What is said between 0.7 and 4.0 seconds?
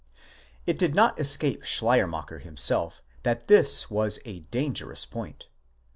did not escape Schleier macher himself that this